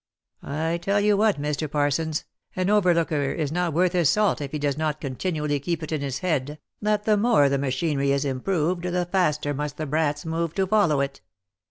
[0.41, 1.69] I tell you what, Mr.
[1.69, 5.91] Parsons, an overlooker is not worth his salt if he does not continually keep it
[5.91, 10.25] in his head, that the more the machinery is improved the faster must the brats
[10.25, 11.21] move to follow it.